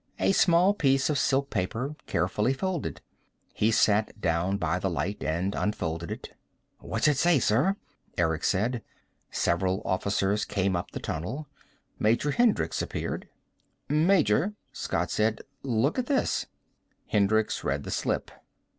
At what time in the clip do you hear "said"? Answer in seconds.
8.43-8.81, 15.11-15.41